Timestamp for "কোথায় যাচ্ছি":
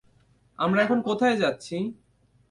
1.01-1.77